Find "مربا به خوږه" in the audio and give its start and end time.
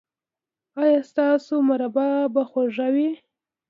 1.69-2.87